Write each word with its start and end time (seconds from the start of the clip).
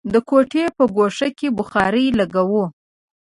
د 0.13 0.15
کوټې 0.29 0.65
په 0.77 0.83
ګوښه 0.95 1.27
کې 1.37 1.47
بخارۍ 1.57 2.07
لګوو. 2.19 2.65